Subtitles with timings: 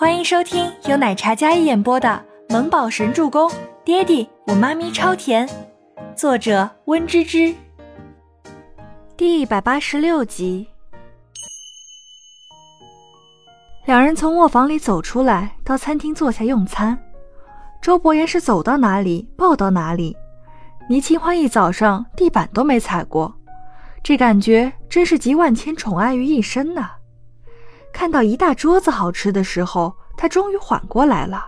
[0.00, 2.08] 欢迎收听由奶茶嘉一演播的
[2.54, 3.50] 《萌宝神助攻》，
[3.84, 5.46] 爹地我妈咪超甜，
[6.16, 7.54] 作者温芝芝。
[9.14, 10.66] 第一百八十六集。
[13.84, 16.98] 两人从卧房里走出来，到餐厅坐下用餐。
[17.82, 20.16] 周伯言是走到哪里抱到哪里，
[20.88, 23.34] 倪清欢一早上地板都没踩过，
[24.02, 26.92] 这感觉真是集万千宠爱于一身呐。
[27.92, 31.44] 看到一大桌子好吃的时候，他终于缓过来了。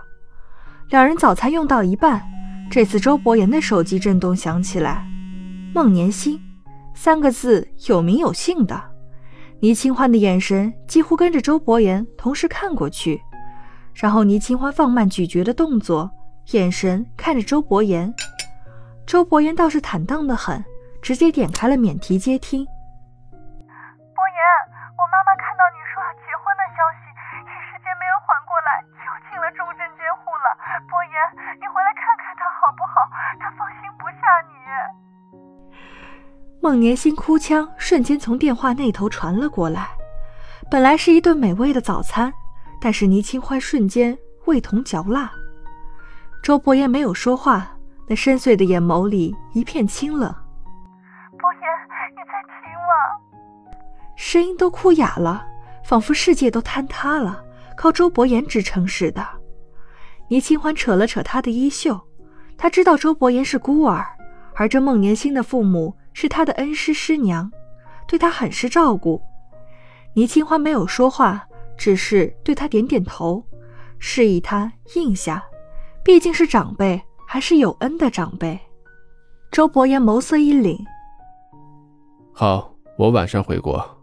[0.89, 2.23] 两人早餐用到一半，
[2.71, 5.07] 这次周伯言的手机震动响起来
[5.75, 6.41] ，“孟年星”
[6.95, 8.83] 三个字有名有姓的。
[9.61, 13.23] 倪清欢的眼神几乎跟着周伯言同时看过去，
[13.95, 16.11] 然后倪清欢放慢咀嚼的动作，
[16.51, 18.13] 眼神看着周伯言。
[19.07, 20.65] 周伯言倒是坦荡的很，
[21.01, 22.65] 直接点开了免提接听。
[22.65, 24.43] 伯言，
[24.99, 25.79] 我妈妈看到你
[36.63, 39.89] 孟年星哭腔瞬间从电话那头传了过来。
[40.71, 42.33] 本来是一顿美味的早餐，
[42.81, 45.33] 但是倪清欢瞬间味同嚼蜡。
[46.41, 47.69] 周伯言没有说话，
[48.07, 50.33] 那深邃的眼眸里一片清冷。
[51.37, 51.63] 伯言，
[52.13, 54.15] 你在听吗？
[54.15, 55.45] 声音都哭哑了，
[55.85, 57.43] 仿佛世界都坍塌了，
[57.77, 59.27] 靠周伯言支撑似的。
[60.29, 62.01] 倪清欢扯了扯他的衣袖，
[62.57, 64.07] 他知道周伯言是孤儿，
[64.55, 65.97] 而这孟年星的父母。
[66.13, 67.51] 是他的恩师师娘，
[68.07, 69.21] 对他很是照顾。
[70.15, 71.47] 倪清欢没有说话，
[71.77, 73.43] 只是对他点点头，
[73.99, 75.43] 示意他应下。
[76.05, 78.59] 毕竟是长辈，还是有恩的长辈。
[79.51, 80.77] 周伯言眸色一凛
[82.35, 83.99] ：“好，我晚上回国。”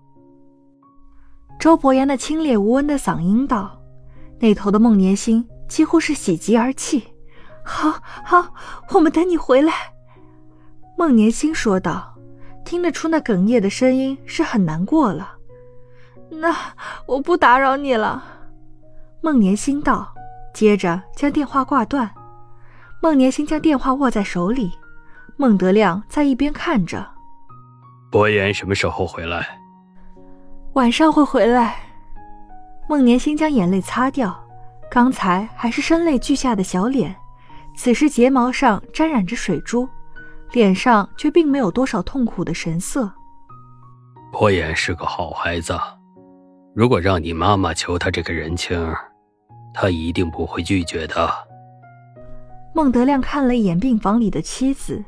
[1.59, 3.77] 周伯言那清冽无温的嗓音道。
[4.39, 7.03] 那头的孟年星几乎是喜极而泣
[7.65, 8.53] ：“好，好，
[8.91, 9.73] 我们等你回来。”
[10.99, 12.13] 孟年星说道，
[12.65, 15.31] 听得出那哽咽的声音是很难过了。
[16.29, 16.53] 那
[17.05, 18.21] 我不打扰你了，
[19.21, 20.13] 孟年星道，
[20.53, 22.11] 接着将电话挂断。
[23.01, 24.73] 孟年星将电话握在手里，
[25.37, 27.07] 孟德亮在一边看着。
[28.11, 29.57] 伯言什么时候回来？
[30.73, 31.77] 晚上会回来。
[32.89, 34.37] 孟年星将眼泪擦掉，
[34.91, 37.15] 刚才还是声泪俱下的小脸，
[37.73, 39.87] 此时睫毛上沾染着水珠。
[40.51, 43.11] 脸上却并没有多少痛苦的神色。
[44.31, 45.77] 伯言是个好孩子，
[46.75, 48.93] 如果让你妈妈求他这个人情，
[49.73, 51.29] 他一定不会拒绝的。
[52.73, 55.03] 孟德亮看了一眼病房里的妻子，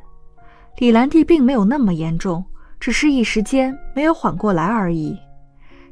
[0.77, 2.43] 李兰娣并没有那么严重，
[2.79, 5.17] 只是一时间没有缓过来而已。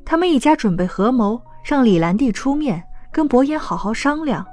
[0.04, 4.46] 他们一家准备合谋，让李兰娣出面跟伯言好好商量。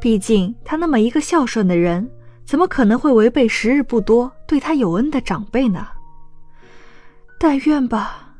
[0.00, 2.08] 毕竟他那么一个孝顺的人。
[2.44, 5.86] 怎么可能会违背时日不多对他有恩的长辈呢？
[7.38, 8.34] 但愿吧。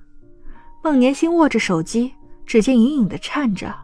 [0.82, 2.12] 孟年星握着手机，
[2.44, 3.74] 指尖隐隐的颤着。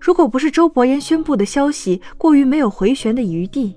[0.00, 3.76] 如果不是周伯言宣布的消息过于没有回旋的余地，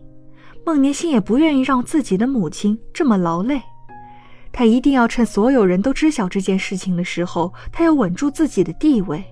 [0.65, 3.61] 孟年星也不愿意让自己的母亲这么劳累。
[4.51, 9.23] 他一定要趁所有人都知晓这件事情的时候，他要稳住自己的地位。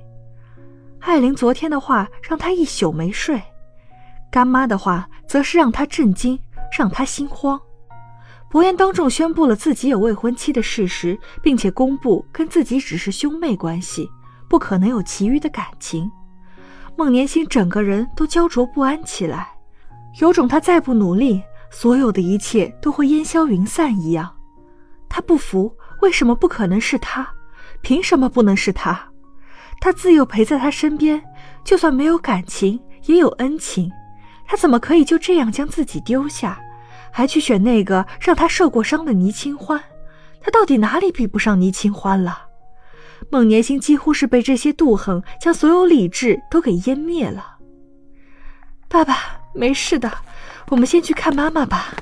[0.99, 3.41] 艾琳昨天的话让他一宿没睡。
[4.31, 6.39] 干妈的话，则是让他震惊，
[6.77, 7.59] 让他心慌。
[8.49, 14.09] 伯言当众宣布了自己有未婚妻的事实，并且公布跟自己只是兄妹关系，
[14.49, 16.09] 不可能有其余的感情。
[16.95, 19.49] 孟年星整个人都焦灼不安起来，
[20.19, 24.33] 有种他再不努力，所有的一切都会烟消云散一样。
[25.09, 27.27] 他不服，为什么不可能是他？
[27.81, 29.09] 凭什么不能是他？
[29.79, 31.21] 他自幼陪在他身边，
[31.63, 33.91] 就算没有感情，也有恩情。
[34.47, 36.59] 他怎么可以就这样将自己丢下，
[37.11, 39.83] 还去选那个让他受过伤的倪清欢？
[40.39, 42.43] 他到底哪里比不上倪清欢了？
[43.29, 47.57] 孟年星几乎是被这些妒恨将所有理智都给湮灭了。
[48.87, 49.17] 爸爸
[49.53, 50.09] 没事的，
[50.69, 51.93] 我们先去看妈妈吧。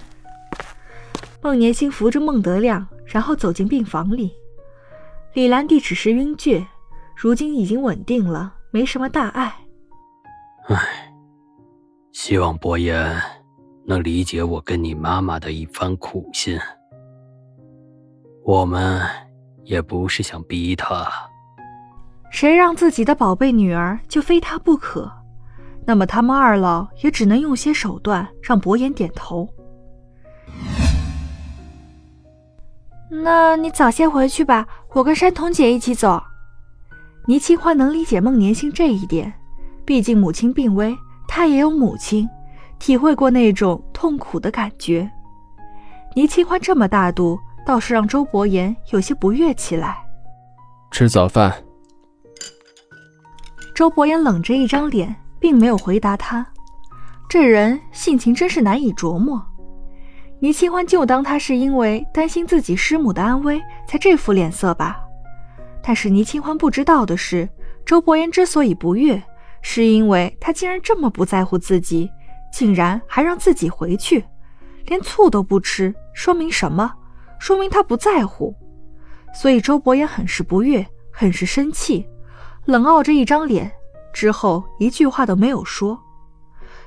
[1.42, 4.32] 孟年星扶着孟德亮，然后走进病房里。
[5.34, 6.68] 李兰娣只是晕厥，
[7.16, 9.56] 如今已经稳定了，没什么大碍。
[10.68, 11.05] 唉。
[12.16, 13.14] 希望伯言
[13.86, 16.58] 能理解我跟你妈妈的一番苦心。
[18.46, 19.02] 我们
[19.66, 21.06] 也不是想逼他。
[22.32, 25.12] 谁让自己的宝贝女儿就非他不可？
[25.86, 29.50] 那么他们二老也只能用些手段让伯言点头。
[33.10, 36.24] 那你早些回去吧，我跟山童姐一起走。
[37.28, 39.34] 倪清欢能理解孟年星这一点。
[39.84, 40.98] 毕竟母亲病危，
[41.38, 42.30] 他也有母亲，
[42.80, 45.12] 体会过那种痛苦的感觉。
[46.16, 49.98] 倪清欢这么大度，倒是让周伯言有些不悦起来。
[50.92, 51.54] 吃早饭。
[53.76, 56.48] 周伯言冷着一张脸，并没有回答他。
[57.28, 59.46] 这人性情真是难以琢磨。
[60.40, 65.02] 倪清欢就当他是因为担心自己师母的安危才这副脸色吧。
[65.84, 67.50] 但是倪清欢不知道的是，
[67.86, 69.22] 周伯言之所以不悦，
[69.68, 72.08] 是因为他竟然这么不在乎自己，
[72.54, 74.24] 竟然还让自己回去，
[74.86, 76.94] 连醋都不吃，说明什么？
[77.40, 78.56] 说明他不在乎。
[79.34, 82.08] 所以周伯言很是不悦，很是生气，
[82.66, 83.70] 冷傲着一张脸，
[84.14, 86.00] 之后一句话都没有说。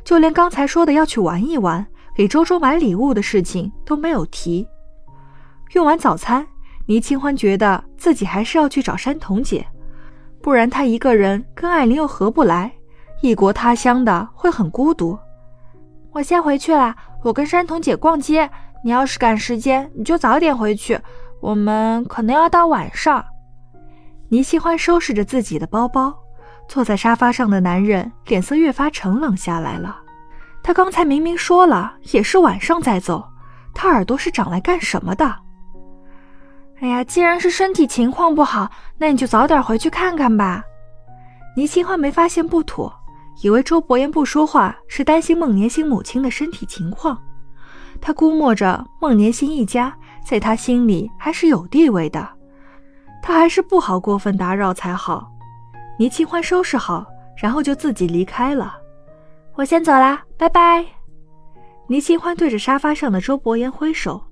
[0.04, 1.84] 就连刚才说的要去玩一玩，
[2.14, 4.64] 给周周买礼物的事情都没有提。
[5.72, 6.46] 用完早餐，
[6.86, 9.66] 倪清欢觉得自己还是要去找山童姐，
[10.40, 12.72] 不然她一个人跟艾琳又合不来，
[13.20, 15.18] 异国他乡的会很孤独。
[16.12, 18.48] 我先回去了，我跟山童姐逛街。
[18.84, 20.98] 你要是赶时间，你就早点回去。
[21.40, 23.24] 我们可能要到晚上。
[24.28, 26.14] 倪清欢收拾着自己的包包。
[26.68, 29.98] 坐在沙发上的男人脸色越发沉冷下来了。
[30.62, 33.26] 他刚才明明说了也是晚上再走，
[33.74, 35.34] 他耳朵是长来干什么的？
[36.80, 40.62] 哎呀，既然是身体情况不好，那你就早点回去看看吧。
[41.56, 42.92] 倪清欢没发现不妥，
[43.42, 47.20] 以为周伯言不说话是担心孟年星母亲的身体情况。
[48.00, 49.92] 他估摸着孟年星一家
[50.24, 52.28] 在他心里还是有地位的，
[53.20, 55.28] 他还是不好过分打扰才好。
[55.98, 57.04] 倪清欢收拾好，
[57.36, 58.76] 然后就自己离开了。
[59.56, 60.84] 我先走啦，拜拜。
[61.88, 64.22] 倪清欢对着沙发上的周伯言挥手，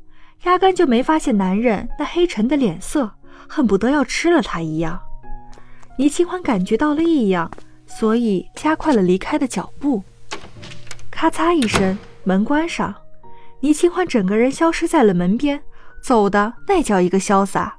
[0.45, 3.11] 压根就没发现男人那黑沉的脸色，
[3.49, 5.01] 恨不得要吃了他一样。
[5.99, 7.51] 倪清欢感觉到了异样，
[7.87, 10.03] 所以加快了离开的脚步。
[11.11, 12.95] 咔嚓一声，门关上，
[13.61, 15.61] 倪清欢整个人消失在了门边，
[16.03, 17.77] 走的那叫一个潇洒。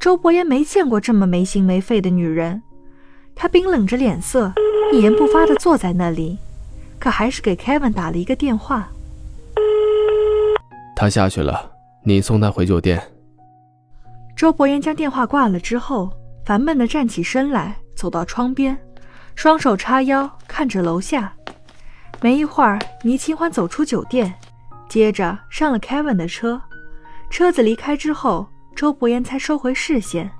[0.00, 2.62] 周伯言没见过这么没心没肺的女人。
[3.34, 4.52] 他冰冷着脸色，
[4.92, 6.38] 一言不发地坐在那里，
[6.98, 8.88] 可还是给 Kevin 打了一个电话。
[10.96, 11.72] 他下去了，
[12.06, 13.02] 你送他回酒店。
[14.36, 16.12] 周伯言将电话挂了之后，
[16.44, 18.76] 烦闷地站起身来，走到窗边，
[19.34, 21.32] 双手叉腰看着楼下。
[22.20, 24.34] 没一会儿，倪清欢走出酒店，
[24.86, 26.60] 接着上了 Kevin 的车。
[27.30, 28.46] 车子离开之后，
[28.76, 30.30] 周伯言才收回视线。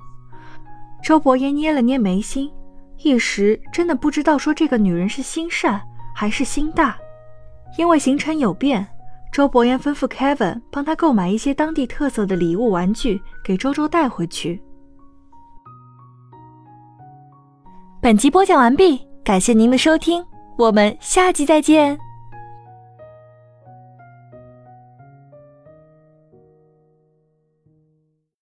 [1.03, 2.51] 周伯言捏了捏眉心。
[2.99, 5.81] 一时真的不知道说这个女人是心善
[6.15, 6.95] 还是心大，
[7.77, 8.87] 因为行程有变，
[9.35, 14.63] 周伯言吩咐 Kevin 帮他购买一些当地特色的礼物玩具给周周带回去。
[18.01, 20.25] 本集播讲完毕，感谢您的收听，
[20.57, 21.99] 我们下集再见。